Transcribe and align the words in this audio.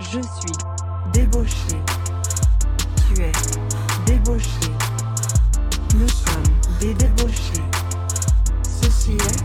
Je 0.00 0.18
suis 0.22 0.52
débauché. 1.12 1.76
Tu 2.96 3.22
es 3.22 3.32
débauché. 4.06 4.48
Nous 5.94 6.08
sommes 6.08 6.42
des 6.80 6.94
débauchés. 6.94 7.62
Ceci 8.62 9.12
est 9.12 9.44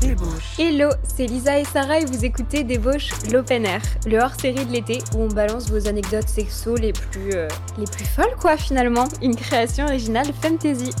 débauche. 0.00 0.58
Hello, 0.58 0.88
c'est 1.04 1.26
Lisa 1.26 1.58
et 1.58 1.64
Sarah 1.64 2.00
et 2.00 2.06
vous 2.06 2.24
écoutez 2.24 2.64
Débauche 2.64 3.10
l'Open 3.30 3.66
Air, 3.66 3.82
le 4.06 4.18
hors-série 4.18 4.64
de 4.64 4.72
l'été 4.72 5.00
où 5.14 5.24
on 5.24 5.28
balance 5.28 5.70
vos 5.70 5.86
anecdotes 5.86 6.28
sexo 6.28 6.76
les 6.76 6.94
plus, 6.94 7.34
euh, 7.34 7.46
les 7.76 7.84
plus 7.84 8.06
folles 8.06 8.34
quoi 8.40 8.56
finalement. 8.56 9.04
Une 9.22 9.36
création 9.36 9.84
originale 9.84 10.28
Fantasy. 10.40 10.92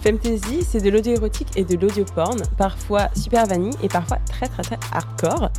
Femtasy, 0.00 0.64
c'est 0.68 0.80
de 0.80 0.90
l'audio 0.90 1.14
érotique 1.14 1.48
et 1.56 1.64
de 1.64 1.76
l'audio 1.76 2.04
porn, 2.14 2.40
parfois 2.56 3.08
super 3.16 3.46
vanille 3.46 3.76
et 3.82 3.88
parfois 3.88 4.18
très 4.28 4.46
très 4.46 4.62
très 4.62 4.78
hardcore. 4.92 5.50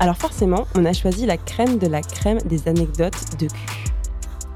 Alors 0.00 0.16
forcément, 0.16 0.66
on 0.74 0.84
a 0.84 0.92
choisi 0.92 1.24
la 1.24 1.36
crème 1.36 1.78
de 1.78 1.86
la 1.86 2.02
crème 2.02 2.38
des 2.38 2.66
anecdotes 2.66 3.38
de 3.38 3.46
cul. 3.46 3.84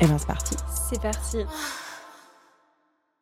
Et 0.00 0.06
ben 0.06 0.18
c'est 0.18 0.26
parti. 0.26 0.56
C'est 0.90 1.00
parti. 1.00 1.38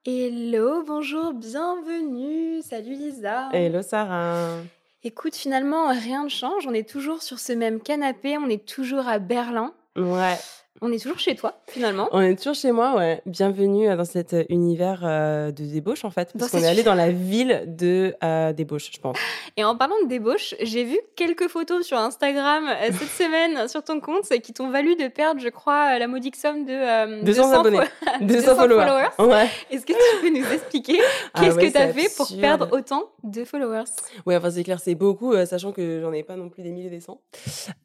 Hello, 0.07 0.83
bonjour, 0.87 1.35
bienvenue. 1.35 2.63
Salut 2.63 2.95
Lisa. 2.95 3.51
Hello 3.53 3.83
Sarah. 3.83 4.57
Écoute, 5.05 5.37
finalement, 5.37 5.89
rien 5.89 6.25
ne 6.25 6.29
change. 6.29 6.67
On 6.67 6.73
est 6.73 6.89
toujours 6.89 7.23
sur 7.23 7.39
ce 7.39 7.53
même 7.53 7.81
canapé. 7.81 8.39
On 8.39 8.49
est 8.49 8.67
toujours 8.67 9.07
à 9.07 9.19
Berlin. 9.19 9.75
Ouais, 9.97 10.39
On 10.83 10.93
est 10.93 10.99
toujours 11.03 11.19
chez 11.19 11.35
toi, 11.35 11.59
finalement. 11.69 12.07
on 12.13 12.21
est 12.21 12.37
toujours 12.37 12.55
chez 12.55 12.71
moi, 12.71 12.97
ouais. 12.97 13.23
Bienvenue 13.25 13.89
euh, 13.89 13.97
dans 13.97 14.05
cet 14.05 14.35
euh, 14.35 14.45
univers 14.51 15.01
euh, 15.05 15.51
de 15.51 15.65
débauche 15.65 16.05
en 16.05 16.11
fait, 16.11 16.33
parce 16.39 16.51
qu'on 16.51 16.59
est 16.59 16.67
allé 16.67 16.83
dans 16.83 16.95
la 16.95 17.11
ville 17.11 17.65
de 17.67 18.15
euh, 18.23 18.53
débauche, 18.53 18.91
je 18.93 19.01
pense. 19.01 19.17
Et 19.57 19.65
en 19.65 19.75
parlant 19.75 19.95
de 20.05 20.09
débauche, 20.09 20.55
j'ai 20.61 20.85
vu 20.85 20.99
quelques 21.17 21.49
photos 21.49 21.87
sur 21.87 21.97
Instagram 21.97 22.67
euh, 22.69 22.91
cette 22.99 23.09
semaine 23.09 23.69
sur 23.69 23.83
ton 23.85 24.01
compte 24.01 24.29
qui 24.43 24.53
t'ont 24.53 24.69
valu 24.69 24.97
de 24.97 25.09
perdre, 25.09 25.41
je 25.41 25.49
crois, 25.49 25.99
la 25.99 26.09
modique 26.09 26.37
somme 26.37 26.67
de 26.67 26.73
euh, 26.73 27.23
200 27.23 27.53
abonnés. 27.53 27.79
fo- 27.79 28.21
200 28.27 28.57
followers. 28.57 29.09
Ouais. 29.19 29.49
Est-ce 29.71 29.87
que 29.87 29.95
tu 29.95 30.21
peux 30.21 30.29
nous 30.39 30.53
expliquer 30.53 31.01
Ah 31.33 31.41
qu'est-ce 31.41 31.57
ouais, 31.57 31.67
que 31.69 31.73
tu 31.73 31.79
as 31.79 31.89
fait 31.95 32.15
pour 32.17 32.29
perdre 32.39 32.69
autant 32.73 33.05
de 33.25 33.45
followers? 33.45 33.85
Ouais, 34.27 34.37
enfin 34.37 34.51
c'est 34.51 34.63
clair, 34.63 34.79
c'est 34.79 34.95
beaucoup, 34.95 35.33
sachant 35.47 35.73
que 35.73 36.01
j'en 36.03 36.13
ai 36.13 36.23
pas 36.23 36.37
non 36.37 36.51
plus 36.51 36.63
des 36.63 36.71
milliers 36.71 36.89
et 36.89 36.91
des 36.91 37.01
cents. 37.01 37.21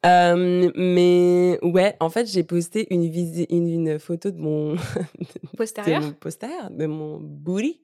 Mais 0.04 1.58
ouais, 1.62 1.96
en 1.98 2.10
fait, 2.10 2.26
j'ai 2.26 2.42
posté 2.42 2.81
une, 2.90 3.08
visi- 3.08 3.46
une, 3.50 3.68
une 3.68 3.98
photo 3.98 4.30
de 4.30 4.38
mon, 4.38 4.72
de 4.74 5.56
postérieurs 5.56 6.00
mon 6.02 6.12
poster, 6.12 6.70
de 6.70 6.86
mon 6.86 7.18
booty, 7.20 7.80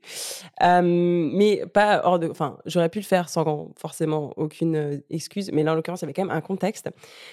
Euh, 0.63 0.83
mais 0.83 1.63
pas 1.73 2.03
hors 2.05 2.19
de. 2.19 2.29
Enfin, 2.29 2.59
j'aurais 2.67 2.89
pu 2.89 2.99
le 2.99 3.05
faire 3.05 3.29
sans 3.29 3.71
forcément 3.77 4.33
aucune 4.37 4.77
euh, 4.77 4.97
excuse, 5.11 5.51
mais 5.53 5.63
là 5.63 5.73
en 5.73 5.75
l'occurrence, 5.75 6.01
il 6.01 6.05
y 6.05 6.07
avait 6.07 6.13
quand 6.15 6.25
même 6.25 6.37
un 6.37 6.41
contexte. 6.41 6.89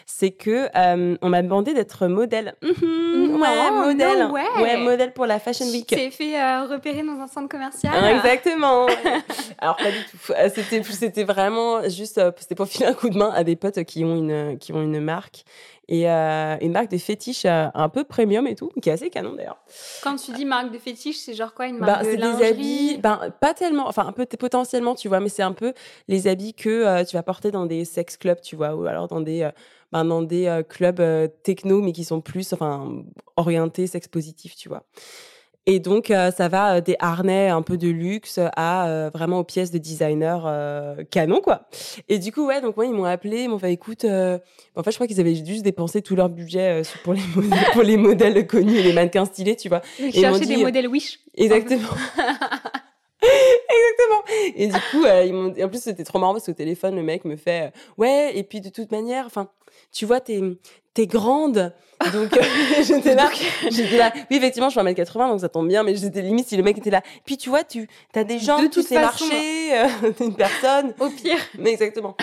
C'est 0.05 0.31
que 0.31 0.67
euh, 0.75 1.17
on 1.21 1.29
m'a 1.29 1.41
demandé 1.41 1.73
d'être 1.73 2.07
modèle. 2.07 2.55
Mhm, 2.61 3.41
ouais, 3.41 3.71
modèle. 3.71 4.27
way. 4.31 4.77
modèle 4.77 5.13
pour 5.13 5.25
la 5.25 5.39
Fashion 5.39 5.65
Tu 5.65 5.71
Week. 5.71 5.87
t'es 5.87 6.11
fait 6.11 6.39
euh, 6.39 6.65
repérer 6.67 7.03
dans 7.03 7.19
un 7.19 7.27
centre 7.27 7.49
commercial? 7.49 7.93
Ah, 7.95 8.13
Exactement. 8.13 8.85
Alors 9.59 9.75
pas 9.77 9.91
du 9.91 9.97
tout. 10.11 10.17
Euh, 10.33 10.49
C'était 10.53 10.83
c'était 10.83 11.23
vraiment 11.23 11.81
juste 11.89 12.21
c'était 12.37 12.55
pour 12.55 12.67
filer 12.67 12.85
un 12.87 12.93
coup 12.93 13.09
de 13.09 13.17
main 13.17 13.31
à 13.33 13.43
des 13.43 13.55
potes 13.55 13.83
qui 13.83 14.03
ont 14.03 14.15
une 14.15 14.57
qui 14.59 14.73
ont 14.73 14.81
une 14.81 14.99
marque 14.99 15.43
et 15.87 16.09
euh, 16.09 16.57
une 16.61 16.71
marque 16.71 16.89
de 16.89 16.97
fétiche 16.97 17.45
euh, 17.45 17.67
un 17.73 17.89
peu 17.89 18.03
premium 18.03 18.47
et 18.47 18.55
tout, 18.55 18.69
qui 18.81 18.89
est 18.89 18.93
assez 18.93 19.09
canon 19.09 19.33
d'ailleurs. 19.33 19.59
Quand 20.03 20.15
tu 20.15 20.31
dis 20.31 20.45
marque 20.45 20.71
de 20.71 20.79
fétiche, 20.79 21.17
c'est 21.17 21.33
genre 21.33 21.53
quoi 21.53 21.67
Une 21.67 21.77
marque 21.77 22.01
de 22.01 22.11
c'est 22.11 22.17
des 22.17 22.23
lingerie 22.23 22.45
habits, 22.45 22.97
ben 22.97 23.33
pas 23.39 23.53
tellement, 23.53 23.87
enfin 23.87 24.05
un 24.07 24.11
peu 24.11 24.25
potentiellement, 24.25 24.95
tu 24.95 25.07
vois, 25.07 25.19
mais 25.19 25.29
c'est 25.29 25.43
un 25.43 25.53
peu 25.53 25.73
les 26.07 26.27
habits 26.27 26.53
que 26.53 26.69
euh, 26.69 27.03
tu 27.03 27.15
vas 27.15 27.23
porter 27.23 27.51
dans 27.51 27.65
des 27.65 27.85
sex 27.85 28.17
clubs, 28.17 28.41
tu 28.41 28.55
vois, 28.55 28.75
ou 28.75 28.85
alors 28.85 29.07
dans 29.07 29.21
des 29.21 29.43
euh, 29.43 29.51
ben, 29.91 30.03
dans 30.05 30.21
des 30.21 30.47
euh, 30.47 30.63
clubs 30.63 31.01
techno, 31.43 31.81
mais 31.81 31.91
qui 31.91 32.03
sont 32.03 32.21
plus 32.21 32.53
enfin 32.53 33.03
orientés 33.37 33.87
sex 33.87 34.07
positif, 34.07 34.55
tu 34.55 34.69
vois. 34.69 34.83
Et 35.67 35.79
donc, 35.79 36.11
euh, 36.11 36.31
ça 36.31 36.47
va 36.47 36.75
euh, 36.75 36.81
des 36.81 36.95
harnais 36.99 37.49
un 37.49 37.63
peu 37.63 37.75
de 37.77 37.87
luxe 37.87 38.39
à 38.55 38.87
euh, 38.87 39.09
vraiment 39.11 39.39
aux 39.39 39.43
pièces 39.43 39.71
de 39.71 39.79
designer 39.79 40.43
euh, 40.45 41.03
canon, 41.09 41.41
quoi. 41.41 41.67
Et 42.07 42.19
du 42.19 42.31
coup, 42.31 42.45
ouais, 42.45 42.61
donc 42.61 42.77
moi, 42.77 42.85
ils 42.85 42.91
m'ont 42.91 43.05
appelé, 43.05 43.43
ils 43.43 43.49
m'ont 43.49 43.57
fait, 43.57 43.73
écoute, 43.73 44.05
euh, 44.05 44.37
en 44.75 44.83
fait, 44.83 44.91
je 44.91 44.97
crois 44.97 45.07
qu'ils 45.07 45.19
avaient 45.19 45.33
juste 45.33 45.63
dépensé 45.63 46.03
tout 46.03 46.15
leur 46.15 46.29
budget 46.29 46.81
euh, 46.81 46.83
pour, 47.03 47.13
les 47.13 47.21
modèles, 47.35 47.59
pour 47.73 47.81
les 47.81 47.97
modèles 47.97 48.47
connus 48.47 48.77
et 48.77 48.83
les 48.83 48.93
mannequins 48.93 49.25
stylés, 49.25 49.55
tu 49.55 49.69
vois. 49.69 49.81
Ils 49.99 50.13
chercher 50.13 50.45
des 50.45 50.57
modèles 50.57 50.87
Wish. 50.87 51.19
Exactement. 51.35 51.89
Exactement. 53.69 54.55
Et 54.55 54.67
du 54.67 54.79
coup, 54.91 55.05
euh, 55.05 55.53
ils 55.57 55.63
en 55.63 55.69
plus, 55.69 55.81
c'était 55.81 56.03
trop 56.03 56.19
marrant 56.19 56.33
parce 56.33 56.45
qu'au 56.45 56.53
téléphone, 56.53 56.95
le 56.95 57.03
mec 57.03 57.25
me 57.25 57.35
fait 57.35 57.67
euh, 57.67 57.69
Ouais, 57.97 58.31
et 58.37 58.43
puis 58.43 58.61
de 58.61 58.69
toute 58.69 58.91
manière, 58.91 59.25
enfin, 59.25 59.49
tu 59.91 60.05
vois, 60.05 60.19
t'es, 60.21 60.41
t'es 60.93 61.07
grande. 61.07 61.73
Donc, 62.13 62.35
euh, 62.37 62.41
j'étais 62.83 63.15
là. 63.15 63.29
J'étais 63.69 63.97
là. 63.97 64.11
Oui, 64.29 64.37
effectivement, 64.37 64.69
je 64.69 64.75
fais 64.79 64.85
1m80, 64.85 65.29
donc 65.29 65.39
ça 65.39 65.49
tombe 65.49 65.67
bien, 65.67 65.83
mais 65.83 65.95
j'étais 65.95 66.21
limite 66.21 66.47
si 66.47 66.57
le 66.57 66.63
mec 66.63 66.77
était 66.77 66.89
là. 66.89 67.01
Puis 67.25 67.37
tu 67.37 67.49
vois, 67.49 67.63
tu 67.63 67.87
as 68.13 68.23
des 68.23 68.37
jambes, 68.39 68.63
De 68.63 68.67
tu 68.67 68.81
sais 68.81 68.95
façon. 68.95 69.25
marcher, 69.25 69.77
euh, 69.79 70.11
t'es 70.11 70.25
une 70.25 70.35
personne. 70.35 70.93
Au 70.99 71.09
pire. 71.09 71.37
Mais 71.57 71.71
exactement. 71.71 72.15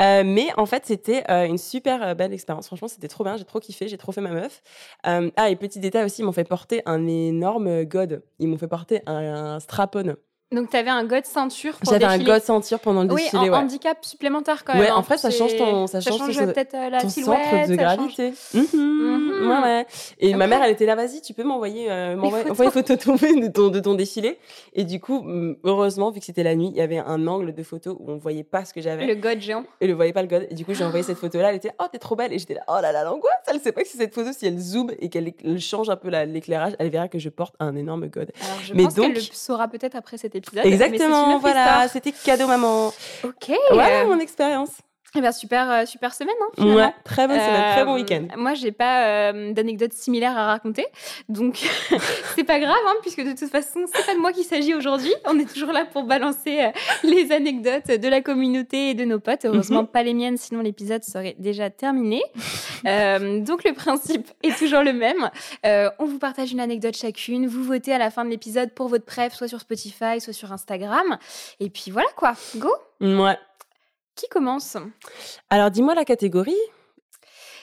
Euh, 0.00 0.22
mais 0.24 0.48
en 0.56 0.66
fait, 0.66 0.84
c'était 0.86 1.22
euh, 1.30 1.44
une 1.44 1.58
super 1.58 2.02
euh, 2.02 2.14
belle 2.14 2.32
expérience. 2.32 2.66
Franchement, 2.66 2.88
c'était 2.88 3.08
trop 3.08 3.24
bien. 3.24 3.36
J'ai 3.36 3.44
trop 3.44 3.60
kiffé. 3.60 3.88
J'ai 3.88 3.98
trop 3.98 4.12
fait 4.12 4.22
ma 4.22 4.30
meuf. 4.30 4.62
Euh, 5.06 5.30
ah, 5.36 5.50
et 5.50 5.56
petit 5.56 5.78
détail 5.80 6.04
aussi, 6.04 6.22
ils 6.22 6.24
m'ont 6.24 6.32
fait 6.32 6.44
porter 6.44 6.82
un 6.86 7.06
énorme 7.06 7.84
god. 7.84 8.22
Ils 8.38 8.48
m'ont 8.48 8.58
fait 8.58 8.68
porter 8.68 9.02
un, 9.06 9.54
un 9.54 9.60
strap-on. 9.60 10.16
Donc, 10.52 10.68
tu 10.70 10.76
avais 10.76 10.90
un 10.90 11.04
god 11.04 11.24
ceinture 11.26 11.76
pour 11.78 11.92
J'avais 11.92 12.04
un 12.06 12.18
god 12.18 12.42
ceinture 12.42 12.80
pendant 12.80 13.04
le 13.04 13.12
Oui, 13.12 13.22
défilé. 13.22 13.42
en 13.50 13.52
ouais. 13.52 13.58
handicap 13.58 14.04
supplémentaire 14.04 14.64
quand 14.64 14.72
même. 14.74 14.82
Ouais, 14.82 14.88
hein. 14.90 14.96
en 14.96 15.02
fait, 15.04 15.16
ça 15.16 15.30
change 15.30 15.56
ton- 15.56 15.86
ça 15.86 16.00
change 16.00 16.18
ton- 16.18 16.44
peut-être 16.46 16.74
euh, 16.74 16.90
la 16.90 17.00
Ton 17.02 17.08
silhouette. 17.08 17.38
centre 17.50 17.68
de 17.68 17.74
change- 17.76 17.76
gravité. 17.76 18.34
Mhm. 18.54 18.66
Mhm. 18.74 19.48
Ouais, 19.48 19.62
ouais. 19.62 19.86
Et 20.18 20.34
ma 20.34 20.44
Ok. 20.46 20.50
mère, 20.50 20.62
elle 20.64 20.72
était 20.72 20.86
là, 20.86 20.96
vas-y, 20.96 21.20
tu 21.22 21.34
peux 21.34 21.44
m'envoyer 21.44 21.90
euh, 21.90 22.16
une 22.16 22.54
photo 22.70 22.96
tombée 22.96 23.40
de 23.40 23.46
ton, 23.46 23.68
de 23.68 23.78
ton 23.78 23.94
défilé. 23.94 24.38
Et 24.74 24.82
du 24.84 24.98
coup, 25.00 25.22
mm, 25.22 25.56
heureusement, 25.62 26.10
vu 26.10 26.18
que 26.18 26.26
c'était 26.26 26.42
la 26.42 26.56
nuit, 26.56 26.68
il 26.72 26.76
y 26.76 26.80
avait 26.80 26.98
un 26.98 27.26
angle 27.28 27.54
de 27.54 27.62
photo 27.62 27.96
où 28.00 28.10
on 28.10 28.16
voyait 28.16 28.42
pas 28.44 28.64
ce 28.64 28.74
que 28.74 28.80
j'avais. 28.80 29.06
Le 29.06 29.14
god 29.14 29.40
géant. 29.40 29.64
Et 29.80 29.86
le 29.86 29.94
voyait 29.94 30.12
pas 30.12 30.22
le 30.22 30.28
god. 30.28 30.48
Et 30.50 30.54
du 30.54 30.64
coup, 30.64 30.74
j'ai 30.74 30.84
envoyé 30.84 31.04
cette 31.04 31.18
photo-là. 31.18 31.50
Elle 31.50 31.56
était, 31.56 31.72
oh, 31.80 31.84
t'es 31.92 31.98
trop 31.98 32.16
belle. 32.16 32.32
Et 32.32 32.38
j'étais 32.40 32.54
là, 32.54 32.62
oh 32.66 32.78
là 32.82 32.90
là, 32.90 33.04
l'angoisse. 33.04 33.34
Elle 33.46 33.60
sait 33.60 33.70
pas 33.72 33.82
que 33.82 33.88
c'est 33.88 33.98
cette 33.98 34.14
photo, 34.14 34.30
si 34.32 34.46
elle 34.46 34.58
zoome 34.58 34.90
et 34.98 35.08
qu'elle 35.10 35.32
change 35.60 35.90
un 35.90 35.96
peu 35.96 36.10
la- 36.10 36.26
l'éclairage, 36.26 36.72
elle 36.80 36.90
verra 36.90 37.06
que 37.08 37.20
je 37.20 37.28
porte 37.28 37.54
un 37.60 37.76
énorme 37.76 38.08
god. 38.08 38.32
Alors, 38.44 38.60
je 38.64 38.74
Mais 38.74 38.82
pense 38.84 38.94
qu'elle 38.94 39.04
donc- 39.04 39.14
le 39.14 39.20
saura 39.32 39.68
peut-être 39.68 39.94
après 39.94 40.18
cet 40.18 40.34
épisode. 40.40 40.66
Exactement, 40.66 41.38
voilà. 41.38 41.88
C'était 41.88 42.12
cadeau, 42.12 42.46
maman. 42.46 42.92
Ok. 43.24 43.52
Voilà 43.72 44.04
mon 44.04 44.18
expérience. 44.18 44.70
Eh 45.14 45.20
ben, 45.20 45.32
super, 45.32 45.70
euh, 45.70 45.86
super 45.86 46.14
semaine. 46.14 46.34
Hein. 46.58 46.74
Ouais, 46.74 46.94
très 47.04 47.26
bonne 47.26 47.38
semaine, 47.38 47.72
très 47.72 47.84
bon 47.84 47.94
Euh, 47.94 47.96
week-end. 47.96 48.28
Moi, 48.36 48.54
j'ai 48.54 48.72
pas 48.72 49.06
euh, 49.06 49.52
d'anecdotes 49.52 49.92
similaires 49.92 50.36
à 50.38 50.46
raconter, 50.46 50.86
donc 51.28 51.56
c'est 52.36 52.44
pas 52.44 52.60
grave, 52.60 52.76
hein, 52.86 52.94
puisque 53.02 53.22
de 53.24 53.30
toute 53.30 53.50
façon, 53.50 53.80
c'est 53.92 54.06
pas 54.06 54.14
de 54.14 54.20
moi 54.20 54.32
qu'il 54.32 54.44
s'agit 54.44 54.74
aujourd'hui. 54.74 55.12
On 55.26 55.38
est 55.38 55.52
toujours 55.52 55.72
là 55.72 55.84
pour 55.84 56.04
balancer 56.04 56.60
euh, 56.60 56.70
les 57.02 57.32
anecdotes 57.32 57.88
de 57.88 58.08
la 58.08 58.20
communauté 58.20 58.90
et 58.90 58.94
de 58.94 59.04
nos 59.04 59.18
potes. 59.18 59.44
Heureusement, 59.44 59.84
pas 59.84 60.02
les 60.02 60.14
miennes, 60.14 60.36
sinon 60.36 60.60
l'épisode 60.60 61.02
serait 61.02 61.34
déjà 61.38 61.70
terminé. 61.70 62.22
Donc 62.84 63.64
le 63.64 63.72
principe 63.72 64.28
est 64.42 64.56
toujours 64.56 64.82
le 64.82 64.92
même. 64.92 65.30
On 65.64 66.04
vous 66.06 66.18
partage 66.18 66.52
une 66.52 66.60
anecdote 66.60 66.96
chacune. 66.96 67.46
Vous 67.46 67.64
votez 67.64 67.92
à 67.92 67.98
la 67.98 68.10
fin 68.10 68.24
de 68.24 68.30
l'épisode 68.30 68.70
pour 68.72 68.88
votre 68.88 69.04
préf, 69.04 69.34
soit 69.34 69.48
sur 69.48 69.60
Spotify, 69.60 70.20
soit 70.20 70.32
sur 70.32 70.52
Instagram. 70.52 71.18
Et 71.58 71.70
puis 71.70 71.90
voilà 71.90 72.08
quoi. 72.16 72.34
Go. 72.56 72.70
Ouais. 73.00 73.36
Qui 74.20 74.28
commence 74.28 74.76
Alors, 75.48 75.70
dis-moi 75.70 75.94
la 75.94 76.04
catégorie. 76.04 76.54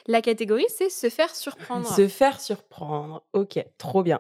La 0.07 0.21
catégorie, 0.23 0.65
c'est 0.75 0.89
se 0.89 1.07
faire 1.09 1.35
surprendre. 1.35 1.87
Se 1.87 2.07
faire 2.07 2.39
surprendre. 2.41 3.23
Ok, 3.33 3.63
trop 3.77 4.01
bien. 4.01 4.19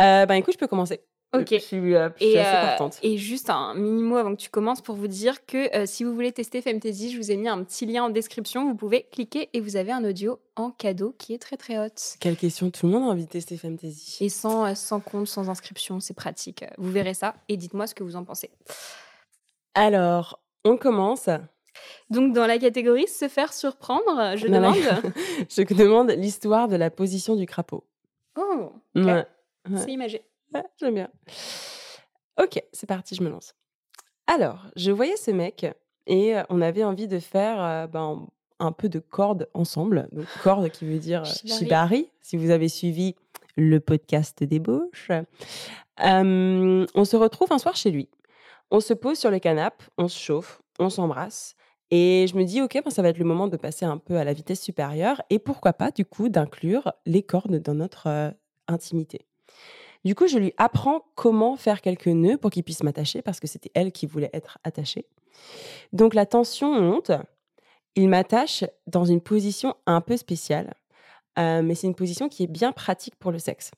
Euh, 0.00 0.24
ben 0.24 0.36
écoute, 0.36 0.54
je 0.54 0.58
peux 0.58 0.66
commencer. 0.68 1.02
Ok. 1.34 1.48
Je 1.50 1.58
suis, 1.58 1.94
euh, 1.96 2.08
je 2.18 2.24
suis 2.24 2.32
Et, 2.34 2.38
assez 2.38 2.56
euh, 2.56 2.62
partante. 2.62 2.98
et 3.02 3.18
juste 3.18 3.50
un 3.50 3.74
mini 3.74 4.02
mot 4.02 4.16
avant 4.16 4.30
que 4.34 4.40
tu 4.40 4.48
commences 4.48 4.80
pour 4.80 4.94
vous 4.94 5.08
dire 5.08 5.44
que 5.46 5.76
euh, 5.76 5.84
si 5.84 6.02
vous 6.04 6.14
voulez 6.14 6.30
tester 6.32 6.62
Femtasy, 6.62 7.12
je 7.12 7.18
vous 7.18 7.30
ai 7.30 7.36
mis 7.36 7.48
un 7.48 7.62
petit 7.64 7.84
lien 7.86 8.04
en 8.04 8.08
description. 8.08 8.66
Vous 8.68 8.76
pouvez 8.76 9.02
cliquer 9.10 9.50
et 9.52 9.60
vous 9.60 9.74
avez 9.76 9.92
un 9.92 10.04
audio 10.04 10.40
en 10.56 10.70
cadeau 10.70 11.14
qui 11.18 11.34
est 11.34 11.38
très 11.38 11.56
très 11.56 11.76
hot. 11.78 11.88
Quelle 12.20 12.36
question 12.36 12.70
Tout 12.70 12.86
le 12.86 12.92
monde 12.92 13.02
a 13.02 13.06
envie 13.12 13.26
de 13.26 13.30
tester 13.30 13.56
Fantasy. 13.58 14.24
Et 14.24 14.28
sans, 14.30 14.64
euh, 14.64 14.74
sans 14.76 15.00
compte, 15.00 15.26
sans 15.26 15.50
inscription, 15.50 15.98
c'est 16.00 16.14
pratique. 16.14 16.62
Euh, 16.62 16.68
Vous 16.78 16.90
verrez 16.90 17.14
ça 17.14 17.34
et 17.48 17.56
dites-moi 17.58 17.86
ce 17.88 17.94
que 17.96 18.04
vous 18.04 18.14
en 18.16 18.22
pensez. 18.24 18.50
Alors, 19.74 20.38
on 20.64 20.76
commence. 20.76 21.28
Donc 22.10 22.32
dans 22.32 22.46
la 22.46 22.58
catégorie 22.58 23.08
se 23.08 23.28
faire 23.28 23.52
surprendre, 23.52 24.36
je 24.36 24.46
Non, 24.46 24.60
non. 24.60 24.72
demande. 24.72 25.12
Je 25.48 25.74
demande 25.74 26.10
l'histoire 26.12 26.68
de 26.68 26.76
la 26.76 26.90
position 26.90 27.36
du 27.36 27.46
crapaud. 27.46 27.84
Oh, 28.38 28.72
Ouais. 28.94 29.02
Ouais. 29.04 29.26
c'est 29.76 29.90
imagé. 29.92 30.22
Ouais, 30.54 30.62
j'aime 30.78 30.94
bien. 30.94 31.08
Ok, 32.40 32.62
c'est 32.72 32.86
parti, 32.86 33.14
je 33.14 33.22
me 33.22 33.28
lance. 33.30 33.54
Alors, 34.26 34.64
je 34.76 34.90
voyais 34.90 35.16
ce 35.16 35.30
mec 35.30 35.66
et 36.06 36.36
euh, 36.36 36.42
on 36.48 36.60
avait 36.60 36.84
envie 36.84 37.08
de 37.08 37.18
faire 37.18 37.62
euh, 37.62 37.86
ben, 37.86 38.26
un 38.60 38.72
peu 38.72 38.88
de 38.88 38.98
corde 38.98 39.48
ensemble. 39.54 40.08
Donc, 40.12 40.26
corde 40.42 40.68
qui 40.70 40.84
veut 40.84 40.98
dire 40.98 41.22
euh, 41.22 41.24
Shibari. 41.24 41.58
shibari, 41.58 42.10
si 42.22 42.36
vous 42.36 42.50
avez 42.50 42.68
suivi 42.68 43.14
le 43.56 43.78
podcast 43.80 44.42
d'ébauche. 44.42 45.10
Euh, 46.04 46.86
on 46.94 47.04
se 47.04 47.16
retrouve 47.16 47.52
un 47.52 47.58
soir 47.58 47.76
chez 47.76 47.90
lui. 47.90 48.08
On 48.70 48.80
se 48.80 48.94
pose 48.94 49.18
sur 49.18 49.30
le 49.30 49.38
canapé, 49.38 49.84
on 49.98 50.08
se 50.08 50.18
chauffe, 50.18 50.62
on 50.78 50.90
s'embrasse. 50.90 51.54
Et 51.90 52.26
je 52.28 52.36
me 52.36 52.44
dis, 52.44 52.60
OK, 52.60 52.80
ben, 52.84 52.90
ça 52.90 53.02
va 53.02 53.10
être 53.10 53.18
le 53.18 53.24
moment 53.24 53.46
de 53.46 53.56
passer 53.56 53.84
un 53.84 53.98
peu 53.98 54.16
à 54.16 54.24
la 54.24 54.32
vitesse 54.32 54.60
supérieure 54.60 55.22
et 55.30 55.38
pourquoi 55.38 55.72
pas, 55.72 55.90
du 55.90 56.04
coup, 56.04 56.28
d'inclure 56.28 56.92
les 57.06 57.22
cordes 57.22 57.60
dans 57.60 57.74
notre 57.74 58.34
intimité. 58.66 59.26
Du 60.04 60.14
coup, 60.14 60.26
je 60.26 60.38
lui 60.38 60.52
apprends 60.56 61.02
comment 61.14 61.56
faire 61.56 61.80
quelques 61.80 62.08
nœuds 62.08 62.36
pour 62.36 62.50
qu'il 62.50 62.64
puisse 62.64 62.82
m'attacher 62.82 63.22
parce 63.22 63.40
que 63.40 63.46
c'était 63.46 63.70
elle 63.74 63.92
qui 63.92 64.06
voulait 64.06 64.30
être 64.32 64.58
attachée. 64.64 65.06
Donc 65.92 66.14
la 66.14 66.26
tension 66.26 66.80
monte. 66.80 67.12
Il 67.96 68.08
m'attache 68.08 68.64
dans 68.88 69.04
une 69.04 69.20
position 69.20 69.76
un 69.86 70.00
peu 70.00 70.16
spéciale, 70.16 70.74
mais 71.36 71.74
c'est 71.74 71.86
une 71.86 71.94
position 71.94 72.28
qui 72.28 72.42
est 72.42 72.48
bien 72.48 72.72
pratique 72.72 73.14
pour 73.16 73.30
le 73.30 73.38
sexe. 73.38 73.70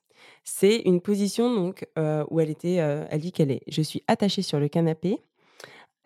C'est 0.45 0.77
une 0.85 1.01
position 1.01 1.53
donc 1.55 1.87
euh, 1.99 2.25
où 2.31 2.41
elle 2.41 2.51
était, 2.51 2.81
euh, 2.81 3.05
elle 3.11 3.21
dit 3.21 3.33
qu'elle 3.33 3.51
est. 3.51 3.63
Je 3.69 3.83
suis 3.83 4.03
attachée 4.09 4.43
sur 4.43 4.59
le 4.61 4.69
canapé 4.69 5.21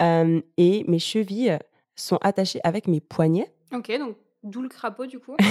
euh, 0.03 0.41
et 0.57 0.85
mes 0.89 0.99
chevilles 0.99 1.59
sont 1.97 2.17
attachées 2.23 2.61
avec 2.65 2.87
mes 2.89 3.01
poignets. 3.01 3.53
Ok, 3.75 3.91
donc 3.99 4.17
d'où 4.43 4.63
le 4.63 4.69
crapaud 4.69 5.07
du 5.07 5.19
coup. 5.19 5.37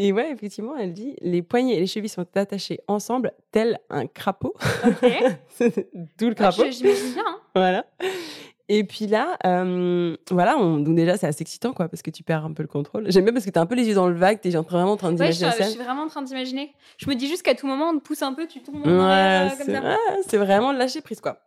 Et 0.00 0.12
ouais, 0.12 0.30
effectivement, 0.30 0.76
elle 0.76 0.92
dit 0.92 1.16
les 1.20 1.42
poignets 1.42 1.74
et 1.76 1.80
les 1.80 1.88
chevilles 1.88 2.08
sont 2.08 2.24
attachés 2.36 2.78
ensemble, 2.86 3.32
tel 3.50 3.80
un 3.90 4.06
crapaud. 4.06 4.54
Ok. 4.86 5.10
D'où 6.18 6.26
le 6.28 6.34
Ah, 6.38 6.50
crapaud. 6.52 6.66
je- 6.66 6.70
J'imagine 6.70 7.12
bien. 7.14 7.24
hein. 7.26 7.40
Voilà. 7.52 7.84
Et 8.70 8.84
puis 8.84 9.06
là, 9.06 9.38
euh, 9.46 10.14
voilà, 10.30 10.58
on, 10.58 10.76
donc 10.78 10.94
déjà, 10.94 11.16
c'est 11.16 11.26
assez 11.26 11.40
excitant, 11.40 11.72
quoi, 11.72 11.88
parce 11.88 12.02
que 12.02 12.10
tu 12.10 12.22
perds 12.22 12.44
un 12.44 12.52
peu 12.52 12.62
le 12.62 12.68
contrôle. 12.68 13.10
J'aime 13.10 13.24
bien 13.24 13.32
parce 13.32 13.46
que 13.46 13.50
t'as 13.50 13.62
un 13.62 13.66
peu 13.66 13.74
les 13.74 13.88
yeux 13.88 13.94
dans 13.94 14.08
le 14.08 14.14
vague, 14.14 14.40
t'es 14.42 14.50
vraiment 14.50 14.92
en 14.92 14.96
train 14.96 15.08
Ouais, 15.14 15.32
je, 15.32 15.38
d'imaginer 15.38 15.46
la 15.58 15.64
je 15.64 15.70
suis 15.70 15.82
vraiment 15.82 16.02
en 16.02 16.08
train 16.08 16.20
d'imaginer. 16.22 16.74
Je 16.98 17.08
me 17.08 17.14
dis 17.14 17.28
juste 17.28 17.42
qu'à 17.42 17.54
tout 17.54 17.66
moment, 17.66 17.88
on 17.88 17.98
te 17.98 18.04
pousse 18.04 18.20
un 18.22 18.34
peu, 18.34 18.46
tu 18.46 18.60
tombes 18.60 18.84
Ouais, 18.86 18.90
euh, 18.92 19.48
comme 19.48 19.56
c'est 19.66 19.72
ça. 19.72 19.80
ouais, 19.82 19.96
c'est 20.26 20.36
vraiment 20.36 20.72
lâcher 20.72 21.00
prise, 21.00 21.20
quoi. 21.20 21.38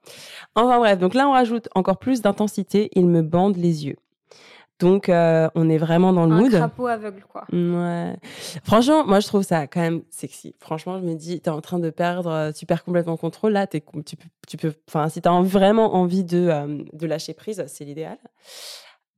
Enfin 0.55 0.79
bref, 0.79 0.97
donc 0.97 1.13
là, 1.13 1.27
on 1.27 1.31
rajoute 1.31 1.69
encore 1.75 1.97
plus 1.97 2.21
d'intensité. 2.21 2.89
Il 2.93 3.05
me 3.07 3.21
bande 3.21 3.55
les 3.55 3.85
yeux. 3.85 3.97
Donc, 4.81 5.07
euh, 5.09 5.49
on 5.55 5.69
est 5.69 5.77
vraiment 5.77 6.11
dans 6.11 6.25
le 6.25 6.33
Un 6.33 6.37
mood. 6.41 6.51
crapaud 6.51 6.87
aveugle, 6.87 7.23
quoi. 7.29 7.45
Ouais. 7.53 8.15
Franchement, 8.63 9.05
moi, 9.05 9.19
je 9.19 9.27
trouve 9.27 9.43
ça 9.43 9.67
quand 9.67 9.79
même 9.81 10.01
sexy. 10.09 10.55
Franchement, 10.59 10.99
je 10.99 11.05
me 11.05 11.13
dis, 11.15 11.39
t'es 11.39 11.49
en 11.49 11.61
train 11.61 11.79
de 11.79 11.89
perdre, 11.89 12.29
euh, 12.29 12.51
tu 12.51 12.65
perds 12.65 12.83
complètement 12.83 13.13
le 13.13 13.17
contrôle. 13.17 13.51
Là, 13.53 13.67
com- 13.67 14.03
tu 14.03 14.15
peux, 14.17 14.27
tu 14.47 14.57
peux, 14.57 14.73
enfin, 14.89 15.07
si 15.09 15.21
t'as 15.21 15.29
en- 15.31 15.43
vraiment 15.43 15.93
envie 15.95 16.23
de, 16.23 16.47
euh, 16.49 16.83
de 16.93 17.05
lâcher 17.07 17.33
prise, 17.33 17.63
c'est 17.67 17.85
l'idéal. 17.85 18.17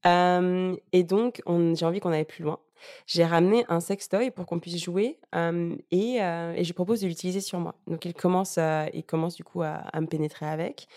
Euh, 0.06 0.75
et 0.92 1.04
donc, 1.04 1.42
on- 1.45 1.75
j'ai 1.75 1.86
envie 1.86 2.00
qu'on 2.00 2.12
aille 2.12 2.25
plus 2.25 2.44
loin. 2.44 2.60
J'ai 3.07 3.24
ramené 3.24 3.63
un 3.69 3.80
sextoy 3.80 4.30
pour 4.31 4.45
qu'on 4.45 4.60
puisse 4.60 4.83
jouer 4.83 5.18
euh, 5.36 5.74
et, 5.92 6.18
euh, 6.21 6.51
et 6.54 6.63
je 6.63 6.69
lui 6.69 6.74
propose 6.74 7.00
de 7.00 7.07
l'utiliser 7.07 7.39
sur 7.39 7.57
moi. 7.60 7.75
Donc, 7.88 8.04
il 8.04 8.13
commence, 8.13 8.60
il 8.94 9.04
commence 9.06 9.36
du 9.36 9.45
coup 9.45 9.62
à, 9.62 9.75
à 9.94 10.01
me 10.01 10.07
pénétrer 10.07 10.45
avec 10.45 10.88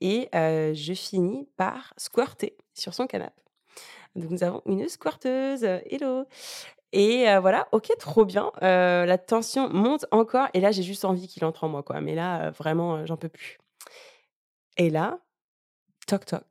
et 0.00 0.28
je 0.32 0.92
finis 0.94 1.46
par 1.56 1.94
squirter 1.96 2.56
sur 2.74 2.92
son 2.94 3.06
canapé. 3.06 3.32
Donc, 4.16 4.30
nous 4.30 4.42
avons 4.42 4.62
une 4.66 4.88
squirteuse. 4.88 5.64
Hello! 5.64 6.24
Et 6.92 7.28
euh, 7.28 7.40
voilà, 7.40 7.68
ok, 7.72 7.90
trop 7.98 8.24
bien. 8.24 8.50
Euh, 8.62 9.04
la 9.04 9.18
tension 9.18 9.68
monte 9.68 10.06
encore. 10.10 10.48
Et 10.54 10.60
là, 10.60 10.72
j'ai 10.72 10.82
juste 10.82 11.04
envie 11.04 11.28
qu'il 11.28 11.44
entre 11.44 11.64
en 11.64 11.68
moi, 11.68 11.82
quoi. 11.82 12.00
Mais 12.00 12.14
là, 12.14 12.46
euh, 12.46 12.50
vraiment, 12.50 13.04
j'en 13.04 13.16
peux 13.16 13.28
plus. 13.28 13.58
Et 14.78 14.88
là, 14.88 15.18
toc 16.06 16.24
toc. 16.24 16.44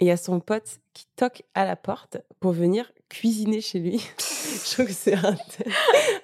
Et 0.00 0.06
il 0.06 0.08
y 0.08 0.10
a 0.10 0.16
son 0.16 0.40
pote 0.40 0.78
qui 0.92 1.06
toque 1.16 1.42
à 1.54 1.64
la 1.64 1.76
porte 1.76 2.18
pour 2.40 2.52
venir 2.52 2.92
cuisiner 3.08 3.60
chez 3.60 3.78
lui. 3.78 3.98
je 4.18 4.72
trouve 4.72 4.86
que 4.86 4.92
c'est 4.92 5.14
un 5.14 5.34
tel, 5.34 5.72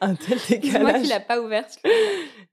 un 0.01 0.15
tel 0.15 0.39
C'est 0.39 0.59
moi 0.59 0.93
décalage. 0.93 1.03
qui 1.03 1.09
l'a 1.09 1.21
pas 1.21 1.41
ouverte. 1.41 1.79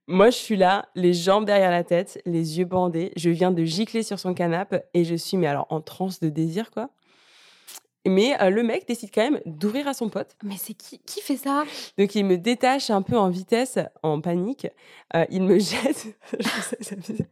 Moi, 0.07 0.29
je 0.29 0.37
suis 0.37 0.57
là, 0.57 0.89
les 0.95 1.13
jambes 1.13 1.45
derrière 1.45 1.71
la 1.71 1.83
tête, 1.83 2.21
les 2.25 2.59
yeux 2.59 2.65
bandés. 2.65 3.11
Je 3.15 3.29
viens 3.29 3.51
de 3.51 3.63
gicler 3.63 4.03
sur 4.03 4.19
son 4.19 4.33
canapé 4.33 4.79
et 4.93 5.03
je 5.03 5.15
suis, 5.15 5.37
mais 5.37 5.47
alors, 5.47 5.67
en 5.69 5.81
transe 5.81 6.19
de 6.19 6.29
désir, 6.29 6.71
quoi. 6.71 6.89
Mais 8.05 8.41
euh, 8.41 8.49
le 8.49 8.63
mec 8.63 8.87
décide 8.87 9.09
quand 9.13 9.23
même 9.29 9.39
d'ouvrir 9.45 9.87
à 9.87 9.93
son 9.93 10.09
pote. 10.09 10.35
Mais 10.43 10.55
c'est 10.57 10.73
qui 10.73 10.99
qui 10.99 11.21
fait 11.21 11.35
ça? 11.37 11.63
Donc 11.97 12.15
il 12.15 12.23
me 12.25 12.37
détache 12.37 12.89
un 12.89 13.01
peu 13.01 13.17
en 13.17 13.29
vitesse, 13.29 13.79
en 14.03 14.21
panique. 14.21 14.67
Euh, 15.15 15.25
il 15.29 15.43
me 15.43 15.57
jette, 15.59 16.05
je 16.39 16.47
sais, 16.47 16.77
ça 16.81 16.95
fait- 17.01 17.27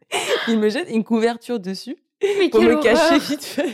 il 0.47 0.59
me 0.59 0.69
jette 0.69 0.89
une 0.89 1.03
couverture 1.03 1.59
dessus 1.59 1.95
Mais 2.21 2.49
pour 2.49 2.61
me 2.61 2.81
cacher 2.81 3.19
vite 3.19 3.43
fait. 3.43 3.73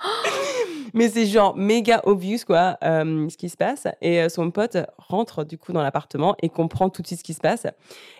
Mais 0.94 1.08
c'est 1.10 1.26
genre 1.26 1.54
méga 1.56 2.00
obvious 2.04 2.38
quoi, 2.46 2.78
euh, 2.82 3.28
ce 3.28 3.36
qui 3.36 3.48
se 3.50 3.56
passe. 3.56 3.86
Et 4.00 4.22
euh, 4.22 4.28
son 4.30 4.50
pote 4.50 4.76
rentre 4.96 5.44
du 5.44 5.58
coup 5.58 5.72
dans 5.72 5.82
l'appartement 5.82 6.34
et 6.42 6.48
comprend 6.48 6.88
tout 6.88 7.02
de 7.02 7.06
suite 7.06 7.18
ce 7.18 7.24
qui 7.24 7.34
se 7.34 7.40
passe. 7.40 7.66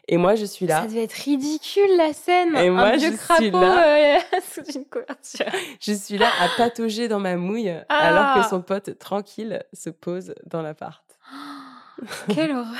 Et 0.06 0.16
moi 0.19 0.34
je 0.34 0.44
suis 0.44 0.66
là, 0.66 0.82
Ça 0.82 0.86
devait 0.86 1.04
être 1.04 1.12
ridicule 1.14 1.96
la 1.96 2.12
scène. 2.12 2.54
Et 2.56 2.69
un 2.69 2.72
moi, 2.72 2.96
vieux 2.96 3.10
je 3.12 3.16
suis 3.16 3.19
crapaud 3.50 3.60
là. 3.60 4.16
euh, 4.16 4.19
sous 4.52 4.78
une 4.78 4.84
couverture. 4.84 5.46
je 5.80 5.92
suis 5.92 6.19
là 6.19 6.28
à 6.40 6.48
patauger 6.56 7.08
dans 7.08 7.20
ma 7.20 7.36
mouille 7.36 7.75
Ah. 7.88 7.94
alors 8.34 8.42
que 8.44 8.48
son 8.50 8.60
pote 8.60 8.98
tranquille 8.98 9.62
se 9.72 9.88
pose 9.90 10.34
dans 10.46 10.60
l'appart. 10.60 11.02
Quelle 12.34 12.52
horreur. 12.52 12.75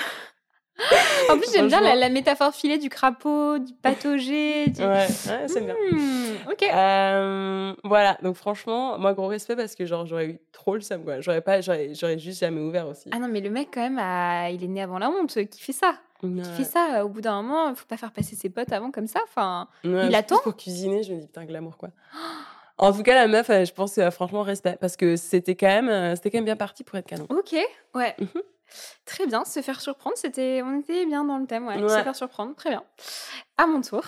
En 1.29 1.37
plus, 1.39 1.51
j'aime 1.53 1.69
bien 1.69 1.81
la, 1.81 2.09
métaphore 2.09 2.55
filée 2.55 2.79
du 2.79 2.89
crapaud, 2.89 3.59
du 3.59 3.73
patauger. 3.75 4.69
Du... 4.69 4.81
Ouais, 4.81 5.07
ouais 5.27 5.47
c'est 5.49 5.61
bien. 5.61 5.75
Hmm, 5.75 6.51
ok. 6.51 6.63
Euh, 6.73 7.75
voilà, 7.85 8.19
donc 8.23 8.37
franchement, 8.37 8.99
moi 8.99 9.15
gros 9.15 9.27
respect 9.27 9.57
parce 9.57 9.75
que 9.75 9.87
genre 9.87 10.07
j'aurais 10.07 10.27
eu 10.27 10.39
trop 10.53 10.75
le 10.75 10.81
seum 10.81 11.05
quoi. 11.05 11.21
J'aurais 11.21 11.41
pas, 11.41 11.61
j'aurais, 11.61 11.95
j'aurais 11.95 12.19
juste 12.19 12.41
jamais 12.41 12.61
ouvert 12.61 12.87
aussi. 12.89 13.11
Ah 13.13 13.19
non, 13.19 13.29
mais 13.29 13.41
le 13.41 13.51
mec, 13.51 13.69
quand 13.73 13.81
même, 13.81 13.99
a- 13.99 14.51
il 14.51 14.63
est 14.65 14.69
né 14.69 14.83
avant 14.83 14.99
la 14.99 15.11
honte. 15.11 15.39
Qui 15.49 15.61
fait 15.61 15.73
ça? 15.73 15.95
Qui 16.21 16.27
Ouais. 16.27 16.43
fait 16.57 16.65
ça 16.65 17.05
Au 17.05 17.09
bout 17.09 17.21
d'un 17.21 17.43
moment, 17.43 17.75
faut 17.75 17.87
pas 17.87 17.97
faire 17.97 18.13
passer 18.13 18.35
ses 18.35 18.51
potes 18.51 18.73
avant 18.73 18.91
comme 18.91 19.07
ça. 19.07 19.21
Enfin, 19.25 19.69
Ouais, 19.85 20.09
il 20.09 20.15
attend 20.15 20.37
pour 20.43 20.57
cuisiner. 20.57 21.03
Je 21.03 21.13
me 21.15 21.21
dis 21.21 21.27
putain 21.27 21.45
glamour 21.45 21.77
quoi. 21.77 21.91
En 22.81 22.93
tout 22.93 23.03
cas, 23.03 23.15
la 23.15 23.27
meuf, 23.27 23.51
euh, 23.51 23.65
je 23.65 23.73
pense 23.73 23.99
euh, 23.99 24.11
franchement 24.11 24.43
respect 24.43 24.77
parce 24.81 24.97
que 24.97 25.17
c'était 25.17 25.57
quand 25.57 25.67
même, 25.67 25.89
euh, 25.89 26.15
c'était 26.15 26.31
quand 26.31 26.39
même 26.39 26.45
bien 26.45 26.57
parti 26.57 26.85
pour 26.85 26.97
être 26.97 27.07
canon. 27.07 27.27
ok. 27.29 27.57
Ouais. 27.95 28.17
Très 29.05 29.27
bien. 29.27 29.45
Se 29.45 29.63
faire 29.63 29.81
surprendre, 29.81 30.17
c'était, 30.17 30.63
on 30.63 30.81
était 30.81 31.07
bien 31.07 31.25
dans 31.25 31.39
le 31.39 31.47
thème. 31.47 31.67
Ouais. 31.67 31.79
Se 31.79 32.03
faire 32.03 32.17
surprendre, 32.17 32.55
très 32.55 32.71
bien. 32.71 32.85
À 33.57 33.67
mon 33.67 33.81
tour. 33.81 34.05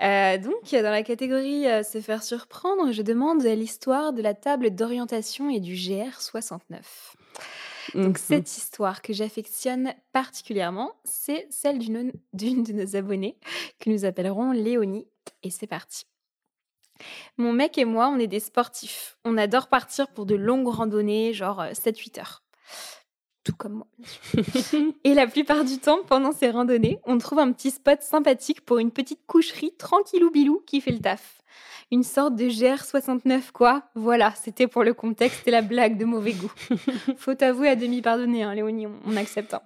Euh, 0.00 0.38
donc, 0.38 0.70
dans 0.72 0.90
la 0.90 1.02
catégorie 1.02 1.66
euh, 1.66 1.82
se 1.82 2.00
faire 2.00 2.22
surprendre, 2.22 2.90
je 2.92 3.02
demande 3.02 3.42
l'histoire 3.42 4.12
de 4.14 4.22
la 4.22 4.32
table 4.34 4.70
d'orientation 4.70 5.50
et 5.50 5.60
du 5.60 5.74
GR69. 5.74 6.80
Donc, 7.94 8.16
Mhm. 8.16 8.16
cette 8.16 8.56
histoire 8.56 9.00
que 9.02 9.12
j'affectionne 9.12 9.94
particulièrement, 10.12 10.92
c'est 11.04 11.46
celle 11.50 11.78
d'une 11.78 12.12
de 12.32 12.72
nos 12.72 12.96
abonnées 12.96 13.38
que 13.78 13.90
nous 13.90 14.04
appellerons 14.04 14.52
Léonie. 14.52 15.06
Et 15.42 15.50
c'est 15.50 15.66
parti. 15.66 16.04
Mon 17.36 17.52
mec 17.52 17.78
et 17.78 17.84
moi, 17.84 18.08
on 18.08 18.18
est 18.18 18.26
des 18.26 18.40
sportifs. 18.40 19.18
On 19.24 19.38
adore 19.38 19.68
partir 19.68 20.08
pour 20.08 20.26
de 20.26 20.34
longues 20.34 20.68
randonnées, 20.68 21.32
genre 21.32 21.60
euh, 21.60 21.72
7-8 21.72 22.18
heures. 22.20 22.42
Tout 23.48 23.56
comme 23.56 23.72
moi. 23.76 23.86
Et 25.04 25.14
la 25.14 25.26
plupart 25.26 25.64
du 25.64 25.78
temps, 25.78 26.00
pendant 26.06 26.32
ces 26.32 26.50
randonnées, 26.50 26.98
on 27.06 27.16
trouve 27.16 27.38
un 27.38 27.50
petit 27.52 27.70
spot 27.70 28.02
sympathique 28.02 28.60
pour 28.60 28.76
une 28.78 28.90
petite 28.90 29.20
coucherie 29.26 29.72
tranquillou 29.78 30.30
bilou 30.30 30.62
qui 30.66 30.82
fait 30.82 30.90
le 30.90 30.98
taf. 30.98 31.40
Une 31.90 32.02
sorte 32.02 32.36
de 32.36 32.44
GR69 32.44 33.50
quoi. 33.52 33.84
Voilà, 33.94 34.34
c'était 34.34 34.66
pour 34.66 34.84
le 34.84 34.92
contexte 34.92 35.48
et 35.48 35.50
la 35.50 35.62
blague 35.62 35.96
de 35.96 36.04
mauvais 36.04 36.34
goût. 36.34 36.52
Faut 37.16 37.42
avouer 37.42 37.70
à 37.70 37.76
demi 37.76 38.02
pardonner, 38.02 38.42
hein, 38.42 38.54
Léonie, 38.54 38.86
on, 38.86 38.92
on 39.06 39.16
accepte. 39.16 39.54
hein. 39.54 39.62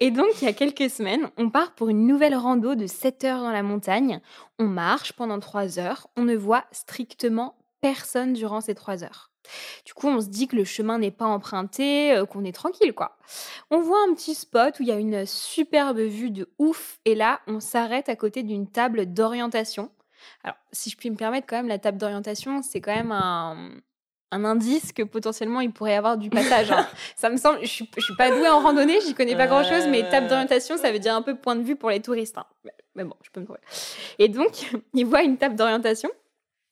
Et 0.00 0.10
donc, 0.10 0.28
il 0.40 0.46
y 0.46 0.48
a 0.48 0.54
quelques 0.54 0.88
semaines, 0.88 1.28
on 1.36 1.50
part 1.50 1.74
pour 1.74 1.90
une 1.90 2.06
nouvelle 2.06 2.34
rando 2.34 2.74
de 2.74 2.86
7 2.86 3.24
heures 3.24 3.42
dans 3.42 3.52
la 3.52 3.62
montagne. 3.62 4.22
On 4.58 4.68
marche 4.68 5.12
pendant 5.12 5.38
3 5.38 5.78
heures. 5.78 6.06
On 6.16 6.22
ne 6.24 6.34
voit 6.34 6.64
strictement 6.72 7.56
personne 7.82 8.32
durant 8.32 8.62
ces 8.62 8.74
3 8.74 9.04
heures. 9.04 9.31
Du 9.84 9.94
coup, 9.94 10.08
on 10.08 10.20
se 10.20 10.28
dit 10.28 10.46
que 10.48 10.56
le 10.56 10.64
chemin 10.64 10.98
n'est 10.98 11.10
pas 11.10 11.26
emprunté, 11.26 12.12
euh, 12.12 12.24
qu'on 12.26 12.44
est 12.44 12.52
tranquille, 12.54 12.92
quoi. 12.94 13.16
On 13.70 13.80
voit 13.80 13.98
un 14.08 14.14
petit 14.14 14.34
spot 14.34 14.78
où 14.78 14.82
il 14.82 14.88
y 14.88 14.92
a 14.92 14.96
une 14.96 15.26
superbe 15.26 15.98
vue 15.98 16.30
de 16.30 16.48
ouf, 16.58 16.98
et 17.04 17.14
là, 17.14 17.40
on 17.46 17.60
s'arrête 17.60 18.08
à 18.08 18.16
côté 18.16 18.42
d'une 18.42 18.68
table 18.70 19.12
d'orientation. 19.12 19.90
Alors, 20.44 20.56
si 20.70 20.88
je 20.90 20.96
puis 20.96 21.10
me 21.10 21.16
permettre, 21.16 21.46
quand 21.48 21.56
même, 21.56 21.68
la 21.68 21.78
table 21.78 21.98
d'orientation, 21.98 22.62
c'est 22.62 22.80
quand 22.80 22.94
même 22.94 23.10
un, 23.12 23.70
un 24.30 24.44
indice 24.44 24.92
que 24.92 25.02
potentiellement 25.02 25.60
il 25.60 25.72
pourrait 25.72 25.92
y 25.92 25.94
avoir 25.96 26.16
du 26.16 26.30
passage. 26.30 26.70
hein. 26.70 26.86
ça 27.16 27.28
me 27.28 27.36
semble, 27.36 27.58
je 27.62 27.66
suis, 27.66 27.90
je 27.96 28.00
suis 28.02 28.16
pas 28.16 28.30
douée 28.30 28.48
en 28.48 28.60
randonnée, 28.60 29.00
j'y 29.00 29.14
connais 29.14 29.36
pas 29.36 29.46
grand 29.48 29.64
chose, 29.64 29.86
mais 29.88 30.08
table 30.08 30.28
d'orientation, 30.28 30.76
ça 30.78 30.92
veut 30.92 31.00
dire 31.00 31.14
un 31.14 31.22
peu 31.22 31.34
point 31.36 31.56
de 31.56 31.62
vue 31.62 31.76
pour 31.76 31.90
les 31.90 32.00
touristes. 32.00 32.38
hein. 32.38 32.46
Mais, 32.94 33.04
bon, 33.04 33.16
je 33.22 33.30
peux 33.30 33.40
me 33.40 33.44
trouver. 33.46 33.60
Et 34.18 34.28
donc, 34.28 34.70
ils 34.94 35.04
voient 35.06 35.22
une 35.22 35.36
table 35.38 35.56
d'orientation. 35.56 36.10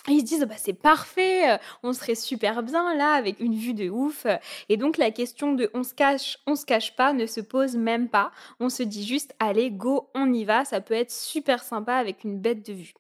Et 0.09 0.13
ils 0.13 0.21
se 0.21 0.25
disent, 0.25 0.45
bah, 0.49 0.55
c'est 0.57 0.73
parfait, 0.73 1.51
euh, 1.51 1.59
on 1.83 1.93
serait 1.93 2.15
super 2.15 2.63
bien 2.63 2.95
là, 2.95 3.13
avec 3.13 3.39
une 3.41 3.55
vue 3.55 3.75
de 3.75 3.91
ouf. 3.91 4.27
Et 4.71 4.77
donc, 4.79 4.97
la 4.97 5.11
question 5.11 5.53
de 5.53 5.71
on 5.75 5.83
se 5.83 5.93
cache, 5.95 6.39
on 6.47 6.57
se 6.57 6.65
cache 6.65 6.97
pas 6.97 7.13
ne 7.13 7.27
se 7.27 7.41
pose 7.41 7.77
même 7.77 8.09
pas. 8.09 8.31
On 8.61 8.71
se 8.71 8.83
dit 8.83 9.07
juste, 9.07 9.35
allez, 9.39 9.71
go, 9.71 10.09
on 10.15 10.33
y 10.33 10.45
va, 10.45 10.65
ça 10.65 10.81
peut 10.81 10.95
être 10.95 11.11
super 11.13 11.63
sympa 11.63 11.95
avec 11.95 12.25
une 12.25 12.39
bête 12.41 12.65
de 12.67 12.73
vue. 12.73 12.95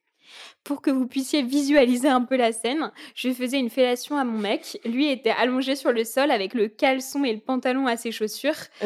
Pour 0.63 0.81
que 0.83 0.91
vous 0.91 1.07
puissiez 1.09 1.43
visualiser 1.43 2.09
un 2.09 2.21
peu 2.23 2.37
la 2.37 2.53
scène, 2.53 2.93
je 3.17 3.33
faisais 3.33 3.59
une 3.59 3.71
fellation 3.71 4.17
à 4.17 4.23
mon 4.25 4.39
mec. 4.39 4.79
Lui 4.85 5.11
était 5.11 5.31
allongé 5.31 5.75
sur 5.75 5.91
le 5.93 6.05
sol 6.05 6.31
avec 6.31 6.55
le 6.55 6.69
caleçon 6.69 7.25
et 7.25 7.33
le 7.33 7.41
pantalon 7.41 7.87
à 7.89 7.97
ses 7.97 8.13
chaussures. 8.13 8.55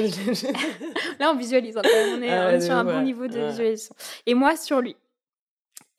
Là, 1.21 1.31
on 1.33 1.37
visualise, 1.37 1.77
hein, 1.77 1.83
on 1.85 2.23
est, 2.23 2.31
Ah 2.31 2.47
on 2.47 2.51
est 2.51 2.53
ouais, 2.55 2.61
sur 2.61 2.75
un 2.75 2.85
bon 2.85 3.03
niveau 3.03 3.27
de 3.27 3.35
Ouais. 3.37 3.49
visualisation. 3.49 3.95
Et 4.27 4.35
moi 4.35 4.57
sur 4.57 4.81
lui. 4.81 4.97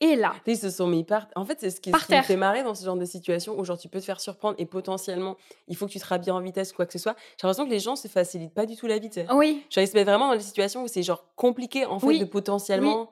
Et 0.02 0.16
là, 0.18 0.34
Ils 0.46 0.58
se 0.58 0.70
sont 0.70 0.88
mis 0.88 1.04
par. 1.06 1.28
En 1.38 1.46
fait, 1.46 1.58
c'est 1.62 1.70
ce 1.70 1.80
qui, 1.80 1.90
Par 1.92 2.02
ce 2.02 2.08
qui 2.08 2.16
me 2.16 2.22
fait 2.22 2.36
marrer 2.36 2.64
dans 2.64 2.76
ce 2.76 2.84
genre 2.84 2.98
de 2.98 3.06
situation 3.06 3.58
où 3.58 3.64
genre 3.64 3.78
tu 3.78 3.88
peux 3.88 4.00
te 4.00 4.06
faire 4.06 4.20
surprendre 4.20 4.56
et 4.58 4.66
potentiellement 4.66 5.38
il 5.70 5.78
faut 5.78 5.86
que 5.88 5.92
tu 5.92 6.00
te 6.00 6.06
rhabilles 6.06 6.32
en 6.32 6.42
vitesse 6.42 6.74
quoi 6.74 6.86
que 6.86 6.92
ce 6.92 7.00
soit. 7.00 7.16
J'ai 7.40 7.48
l'impression 7.48 7.66
que 7.66 7.72
les 7.72 7.80
gens 7.80 7.96
se 7.96 8.08
facilitent 8.10 8.54
pas 8.54 8.66
du 8.66 8.76
tout 8.76 8.88
la 8.88 9.00
vie. 9.00 9.10
oui, 9.34 9.64
Genre 9.70 9.84
ils 9.84 9.88
se 9.88 9.94
mettent 9.94 10.08
vraiment 10.08 10.28
dans 10.30 10.36
des 10.36 10.42
situations 10.44 10.84
où 10.84 10.88
c'est 10.90 11.02
genre 11.04 11.24
compliqué 11.36 11.86
en 11.86 12.00
fait 12.00 12.08
Oui, 12.08 12.20
de 12.20 12.26
potentiellement 12.26 13.12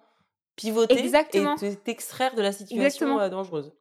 pivoter 0.57 0.99
Exactement. 0.99 1.55
et 1.55 1.75
te- 1.75 1.75
t'extraire 1.81 2.35
de 2.35 2.41
la 2.41 2.51
situation 2.51 3.17
euh, 3.19 3.29
dangereuse. 3.29 3.71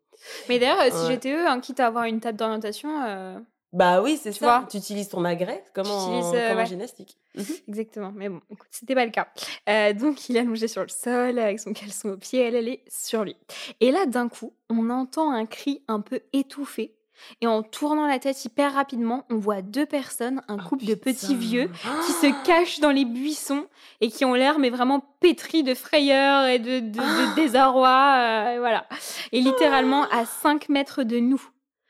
mais 0.48 0.58
d'ailleurs, 0.60 0.80
euh, 0.80 0.90
si 0.90 0.96
Ouais. 1.06 1.12
j'étais 1.12 1.32
eux, 1.32 1.46
hein, 1.48 1.58
quitte 1.60 1.80
à 1.80 1.88
avoir 1.88 2.04
une 2.04 2.20
table 2.20 2.38
d'orientation, 2.38 3.02
euh, 3.02 3.38
Bah 3.72 4.02
oui, 4.02 4.18
c'est 4.22 4.32
ça. 4.32 4.66
Tu 4.70 4.76
utilises 4.76 5.08
ton 5.08 5.24
agrès 5.24 5.64
comme, 5.74 5.86
en, 5.90 6.34
euh, 6.34 6.48
comme 6.48 6.56
en 6.58 6.60
ouais. 6.60 6.66
gymnastique. 6.66 7.16
Mhm. 7.34 7.44
Exactement, 7.68 8.12
mais 8.14 8.28
bon, 8.28 8.40
écoute, 8.50 8.68
c'était 8.70 8.94
pas 8.94 9.06
le 9.06 9.10
cas. 9.10 9.28
Euh, 9.68 9.94
donc 9.94 10.28
il 10.28 10.36
est 10.36 10.40
allongé 10.40 10.68
sur 10.68 10.82
le 10.82 10.88
sol 10.88 11.38
avec 11.38 11.58
son 11.58 11.72
caleçon 11.72 12.10
au 12.10 12.16
pied, 12.18 12.40
elle, 12.42 12.54
elle 12.54 12.68
est 12.68 12.84
sur 12.88 13.24
lui. 13.24 13.34
Et 13.80 13.90
là, 13.90 14.04
d'un 14.06 14.28
coup, 14.28 14.52
on 14.68 14.90
entend 14.90 15.30
un 15.32 15.46
cri 15.46 15.82
un 15.88 16.00
peu 16.00 16.20
étouffé. 16.34 16.94
Et 17.40 17.46
en 17.46 17.62
tournant 17.62 18.06
la 18.08 18.18
tête 18.18 18.44
hyper 18.44 18.74
rapidement, 18.74 19.24
on 19.30 19.36
voit 19.36 19.62
deux 19.62 19.86
personnes, 19.86 20.42
un 20.48 20.56
Oh, 20.58 20.68
couple 20.68 20.86
de 20.86 20.94
petits 20.94 21.36
vieux, 21.36 21.70
qui 22.04 22.12
se 22.12 22.26
cachent 22.44 22.80
dans 22.80 22.90
les 22.90 23.04
buissons 23.04 23.66
et 24.00 24.10
qui 24.10 24.24
ont 24.24 24.34
l'air 24.34 24.58
mais 24.58 24.70
vraiment 24.70 25.00
pétris 25.20 25.62
de 25.62 25.72
frayeur 25.74 26.46
et 26.46 26.58
de, 26.58 26.80
de- 26.80 26.98
de 26.98 27.34
désarroi. 27.36 27.88
euh, 28.18 28.56
voilà. 28.58 28.86
Et 29.30 29.40
littéralement 29.40 30.02
à 30.10 30.24
5 30.26 30.68
mètres 30.68 31.04
de 31.04 31.18
nous. 31.20 31.40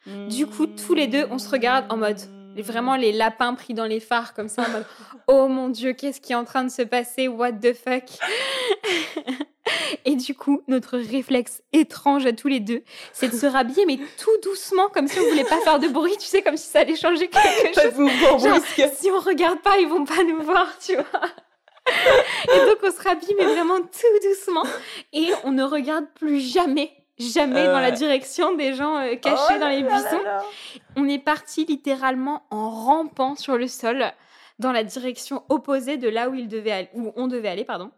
Du 0.07 0.47
coup, 0.47 0.67
tous 0.67 0.95
les 0.95 1.07
deux, 1.07 1.27
on 1.31 1.39
se 1.39 1.49
regarde 1.49 1.85
en 1.89 1.97
mode 1.97 2.19
vraiment 2.61 2.97
les 2.97 3.13
lapins 3.13 3.55
pris 3.55 3.73
dans 3.73 3.87
les 3.87 4.01
phares 4.01 4.35
comme 4.35 4.49
ça 4.49 4.63
en 4.63 4.71
mode 4.71 4.87
oh 5.29 5.49
mon 5.49 5.71
dieu 5.71 5.95
qu'est-ce 5.95 6.21
qui 6.21 6.33
est 6.33 6.37
en 6.37 6.45
train 6.45 6.65
de 6.65 6.71
se 6.71 6.83
passer? 6.83 7.29
What 7.29 7.53
the 7.53 7.73
fuck? 7.73 8.05
Et 10.05 10.17
du 10.17 10.35
coup 10.35 10.61
notre 10.69 10.99
réflexe 10.99 11.63
étrange 11.73 12.27
à 12.27 12.33
tous 12.33 12.49
les 12.49 12.61
deux 12.61 12.83
c'est 13.15 13.29
de 13.29 13.37
se 13.37 13.47
rhabiller 13.47 13.87
mais 13.87 13.99
tout 14.19 14.37
doucement 14.43 14.89
comme 14.89 15.09
si 15.09 15.19
on 15.19 15.29
voulait 15.31 15.45
pas 15.45 15.61
faire 15.61 15.79
de 15.79 15.89
bruit 15.89 16.17
tu 16.19 16.27
sais 16.27 16.43
comme 16.43 16.59
si 16.59 16.69
ça 16.69 16.81
allait 16.81 16.97
changer 16.97 17.29
quelque 17.29 17.81
chose. 17.81 17.95
mouvement 17.97 18.39
Genre, 18.39 18.59
si 18.93 19.11
on 19.11 19.21
regarde 19.21 19.63
pas 19.63 19.79
ils 19.79 19.89
vont 19.89 20.05
pas 20.05 20.23
nous 20.25 20.43
voir 20.43 20.69
tu 20.79 20.95
vois. 20.95 21.05
Et 22.55 22.59
donc 22.67 22.79
on 22.83 22.91
se 22.91 23.03
rhabille 23.03 23.35
mais 23.39 23.45
vraiment 23.45 23.79
tout 23.79 24.29
doucement. 24.29 24.65
Et 25.13 25.31
on 25.45 25.53
ne 25.53 25.63
regarde 25.63 26.07
plus 26.15 26.41
jamais 26.41 26.93
jamais 27.19 27.67
dans 27.67 27.79
la 27.81 27.89
Ouais. 27.91 27.93
direction 27.93 28.55
des 28.55 28.75
gens 28.75 28.97
euh, 28.97 29.15
cachés 29.17 29.55
Oh 29.57 29.59
dans 29.61 29.69
les 29.69 29.83
là 29.83 29.89
buissons 29.91 30.23
là. 30.25 30.43
on 30.97 31.09
est 31.09 31.19
parti 31.19 31.65
littéralement 31.65 32.43
en 32.51 32.71
rampant 32.71 33.35
sur 33.37 33.57
le 33.57 33.69
sol 33.69 34.05
dans 34.59 34.73
la 34.73 34.85
direction 34.85 35.43
opposée 35.49 35.97
de 35.97 36.09
là 36.09 36.29
où, 36.29 36.35
il 36.35 36.49
devait 36.49 36.71
aller, 36.73 36.89
où 36.95 37.13
on 37.17 37.27
devait 37.29 37.49
aller. 37.49 37.65
Pardon. 37.65 37.91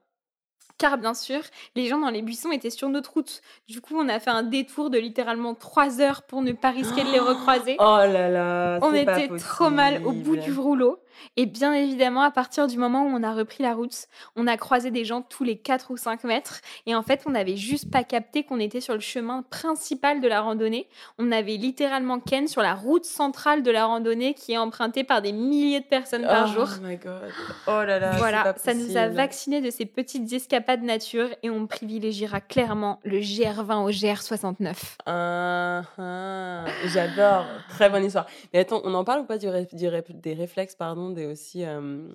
Car 0.76 0.98
bien 0.98 1.14
sûr, 1.14 1.40
les 1.76 1.86
gens 1.86 1.98
dans 1.98 2.10
les 2.10 2.20
buissons 2.22 2.50
étaient 2.50 2.70
sur 2.70 2.88
notre 2.88 3.12
route. 3.12 3.42
Du 3.68 3.80
coup, 3.80 3.94
on 3.96 4.08
a 4.08 4.18
fait 4.18 4.30
un 4.30 4.42
détour 4.42 4.90
de 4.90 4.98
littéralement 4.98 5.54
trois 5.54 6.00
heures 6.00 6.22
pour 6.22 6.42
ne 6.42 6.50
pas 6.52 6.70
risquer 6.70 7.04
de 7.04 7.12
les 7.12 7.18
recroiser. 7.20 7.76
Oh 7.78 7.98
là 7.98 8.28
là. 8.28 8.78
on 8.82 8.90
pas 8.90 8.98
était 9.22 9.28
trop 9.36 9.70
mal 9.70 10.04
au 10.04 10.10
bout 10.12 10.36
du 10.36 10.52
rouleau. 10.52 10.98
Et 11.36 11.46
bien 11.46 11.72
évidemment, 11.74 12.22
à 12.22 12.30
partir 12.30 12.66
du 12.66 12.78
moment 12.78 13.02
où 13.04 13.08
on 13.08 13.22
a 13.22 13.32
repris 13.34 13.62
la 13.62 13.74
route, 13.74 14.06
on 14.36 14.46
a 14.46 14.56
croisé 14.56 14.90
des 14.90 15.04
gens 15.04 15.22
tous 15.22 15.44
les 15.44 15.56
4 15.56 15.90
ou 15.90 15.96
5 15.96 16.24
mètres. 16.24 16.60
Et 16.86 16.94
en 16.94 17.02
fait, 17.02 17.22
on 17.26 17.30
n'avait 17.30 17.56
juste 17.56 17.90
pas 17.90 18.04
capté 18.04 18.42
qu'on 18.44 18.60
était 18.60 18.80
sur 18.80 18.94
le 18.94 19.00
chemin 19.00 19.42
principal 19.50 20.20
de 20.20 20.28
la 20.28 20.40
randonnée. 20.40 20.88
On 21.18 21.32
avait 21.32 21.56
littéralement 21.56 22.20
Ken 22.20 22.48
sur 22.48 22.62
la 22.62 22.74
route 22.74 23.04
centrale 23.04 23.62
de 23.62 23.70
la 23.70 23.86
randonnée 23.86 24.34
qui 24.34 24.52
est 24.52 24.58
empruntée 24.58 25.04
par 25.04 25.22
des 25.22 25.32
milliers 25.32 25.80
de 25.80 25.86
personnes 25.86 26.22
par 26.22 26.46
jour. 26.48 26.68
Oh 26.76 26.86
my 26.86 26.96
god. 26.96 27.30
Oh 27.66 27.82
là 27.84 27.98
là. 27.98 28.12
Voilà, 28.16 28.44
pas 28.44 28.54
ça 28.58 28.74
nous 28.74 28.96
a 28.96 29.08
vaccinés 29.08 29.60
de 29.60 29.70
ces 29.70 29.86
petites 29.86 30.32
escapades 30.32 30.82
nature 30.82 31.28
et 31.42 31.50
on 31.50 31.66
privilégiera 31.66 32.40
clairement 32.40 33.00
le 33.04 33.18
GR20 33.18 33.84
au 33.84 33.90
GR69. 33.90 34.74
Ah, 35.06 35.82
ah, 35.98 36.64
J'adore. 36.86 37.46
Très 37.68 37.88
bonne 37.90 38.04
histoire. 38.04 38.26
Mais 38.52 38.60
attends, 38.60 38.80
on 38.84 38.94
en 38.94 39.04
parle 39.04 39.20
ou 39.20 39.24
pas 39.24 39.38
du 39.38 39.48
ré- 39.48 39.68
du 39.72 39.88
ré- 39.88 40.04
des 40.08 40.34
réflexes, 40.34 40.74
pardon, 40.74 41.03
des 41.10 41.26
aussi 41.26 41.64
euh, 41.64 42.08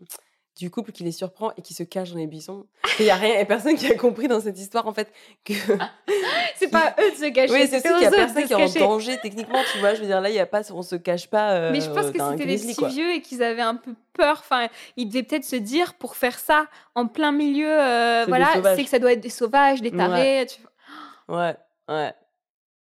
du 0.58 0.70
couple 0.70 0.92
qui 0.92 1.04
les 1.04 1.12
surprend 1.12 1.52
et 1.58 1.62
qui 1.62 1.74
se 1.74 1.84
cache 1.84 2.12
dans 2.12 2.18
les 2.18 2.28
buissons 2.28 2.66
Il 3.00 3.06
y 3.06 3.10
a 3.10 3.16
rien, 3.16 3.36
y 3.36 3.42
a 3.42 3.46
personne 3.46 3.76
qui 3.76 3.88
a 3.88 3.96
compris 3.96 4.28
dans 4.28 4.42
cette 4.42 4.60
histoire 4.60 4.88
en 4.88 4.94
fait 4.94 5.12
que. 5.46 5.54
C'est 6.56 6.68
pas 6.70 6.94
eux 7.00 7.12
de 7.12 7.16
se 7.16 7.30
cacher, 7.32 7.54
oui, 7.54 7.68
c'est 7.70 7.78
aux 7.90 7.94
qu'il 7.94 8.04
y 8.04 8.06
a 8.06 8.12
personne 8.12 8.44
qui 8.46 8.52
est 8.52 8.84
en 8.84 8.88
danger 8.90 9.18
techniquement, 9.22 9.62
tu 9.72 9.80
vois. 9.80 9.94
Je 9.94 10.02
veux 10.02 10.08
dire 10.08 10.20
là, 10.20 10.30
il 10.30 10.36
y 10.36 10.40
a 10.40 10.46
pas, 10.46 10.62
on 10.74 10.82
se 10.82 10.98
cache 10.98 11.28
pas. 11.28 11.52
euh, 11.54 11.72
Mais 11.72 11.80
je 11.80 11.90
pense 11.90 12.12
que 12.12 12.20
c'était 12.32 12.46
des 12.46 12.58
petits 12.58 12.76
quoi. 12.76 12.90
vieux 12.90 13.14
et 13.14 13.22
qu'ils 13.22 13.42
avaient 13.42 13.62
un 13.62 13.76
peu 13.76 13.94
peur. 14.12 14.40
Enfin, 14.42 14.68
ils 14.98 15.08
devaient 15.08 15.24
peut-être 15.24 15.46
se 15.46 15.56
dire 15.56 15.94
pour 15.94 16.18
faire 16.18 16.38
ça 16.38 16.68
en 16.96 17.08
plein 17.08 17.32
milieu, 17.32 17.72
euh, 17.80 18.26
voilà, 18.28 18.48
c'est 18.76 18.84
que 18.84 18.90
ça 18.90 19.00
doit 19.00 19.14
être 19.14 19.22
des 19.22 19.30
sauvages, 19.30 19.82
des 19.82 19.92
tarés. 19.92 20.48
tu 20.48 20.60
vois. 21.30 21.56
Ouais, 21.88 22.14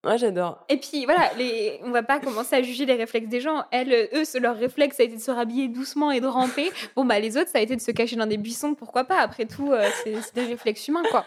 ouais, 0.05 0.19
j'adore. 0.19 0.65
Et 0.69 0.79
puis 0.79 1.05
voilà, 1.05 1.33
les... 1.37 1.81
on 1.85 1.91
va 1.91 2.03
pas 2.03 2.21
commencer 2.21 2.57
à 2.57 2.63
juger 2.63 2.87
les 2.87 2.95
réflexes 2.95 3.29
des 3.29 3.41
gens. 3.41 3.65
Elles, 3.71 4.09
eux, 4.13 4.25
leur 4.41 4.57
réflexe 4.57 4.97
ça 4.97 5.03
a 5.03 5.07
été 5.07 5.17
de 5.17 5.21
se 5.21 5.31
rhabiller 5.31 5.69
doucement 5.69 6.11
et 6.11 6.21
de 6.21 6.27
ramper. 6.27 6.71
Bon 6.97 7.05
bah 7.05 7.19
les 7.19 7.37
autres, 7.37 7.51
ça 7.51 7.59
a 7.59 7.61
été 7.61 7.77
de 7.77 7.81
se 7.81 7.91
cacher 7.91 8.17
dans 8.17 8.27
des 8.27 8.39
buissons. 8.39 8.75
Pourquoi 8.75 9.05
pas? 9.05 9.19
Après 9.21 9.47
tout, 9.47 9.73
euh, 9.73 9.89
c'est 10.05 10.35
des 10.35 10.45
réflexes 10.45 10.87
humains 10.89 11.05
quoi. 11.11 11.25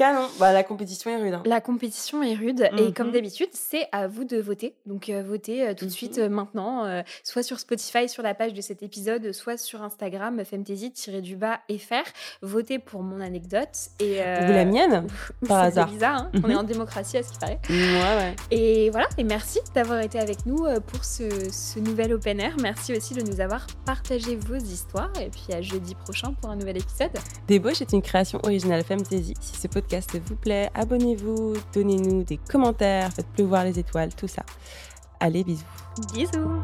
Canon. 0.00 0.28
Bah 0.38 0.50
la 0.54 0.64
compétition 0.64 1.10
est 1.10 1.18
rude. 1.22 1.34
hein. 1.34 1.42
La 1.44 1.60
compétition 1.60 2.22
est 2.22 2.32
rude 2.34 2.66
et 2.78 2.84
Mhm. 2.86 2.94
comme 2.94 3.12
d'habitude, 3.12 3.50
c'est 3.52 3.86
à 3.92 4.08
vous 4.08 4.24
de 4.24 4.38
voter. 4.40 4.74
Donc 4.86 5.10
euh, 5.10 5.22
votez 5.22 5.62
euh, 5.68 5.74
tout 5.74 5.84
de 5.84 5.90
Mhm. 5.90 5.94
suite 5.94 6.18
euh, 6.18 6.30
maintenant, 6.30 7.02
soit 7.22 7.42
sur 7.42 7.60
Spotify, 7.60 8.08
sur 8.08 8.22
la 8.22 8.32
page 8.34 8.54
de 8.54 8.62
cet 8.62 8.82
épisode, 8.82 9.32
soit 9.32 9.58
sur 9.58 9.82
Instagram, 9.82 10.42
femtasy-du-bas 10.42 11.60
FR. 11.70 12.08
Votez 12.40 12.78
pour 12.78 13.02
mon 13.02 13.20
anecdote. 13.20 13.68
Et, 14.00 14.20
Ou 14.20 14.52
la 14.52 14.64
mienne 14.64 15.06
par 15.46 15.60
c'est 15.60 15.66
hasard. 15.66 15.90
bizarre, 15.90 16.16
hein. 16.22 16.30
on 16.44 16.48
est 16.48 16.52
Mhm. 16.54 16.58
en 16.60 16.62
démocratie 16.62 17.18
à 17.18 17.22
ce 17.22 17.32
qui 17.32 17.38
paraît. 17.38 17.60
Ouais, 17.68 17.76
ouais. 18.16 18.36
Et 18.50 18.88
voilà, 18.88 19.06
et 19.18 19.24
merci 19.24 19.58
d'avoir 19.74 20.00
été 20.00 20.18
avec 20.18 20.46
nous 20.46 20.64
pour 20.86 21.04
ce, 21.04 21.28
ce 21.52 21.78
nouvel 21.78 22.14
open 22.14 22.40
air. 22.40 22.56
Merci 22.62 22.96
aussi 22.96 23.12
de 23.12 23.20
nous 23.20 23.40
avoir 23.42 23.66
partagé 23.84 24.34
vos 24.36 24.56
histoires. 24.56 25.12
Et 25.20 25.28
puis 25.28 25.52
à 25.54 25.60
jeudi 25.60 25.94
prochain 25.94 26.32
pour 26.40 26.48
un 26.48 26.56
nouvel 26.56 26.78
épisode. 26.78 27.10
Débauche 27.46 27.82
est 27.82 27.92
une 27.92 28.00
création 28.02 28.40
originale 28.44 28.82
Fantasy. 28.82 29.34
Si 29.40 29.56
ce 29.60 29.68
podcast 29.90 30.20
vous 30.24 30.36
plaît, 30.36 30.70
abonnez-vous, 30.74 31.54
donnez-nous 31.74 32.22
des 32.22 32.36
commentaires, 32.36 33.12
faites 33.12 33.26
pleuvoir 33.26 33.64
les 33.64 33.76
étoiles, 33.76 34.14
tout 34.14 34.28
ça. 34.28 34.44
Allez, 35.18 35.42
bisous. 35.42 35.64
Bisous 36.14 36.62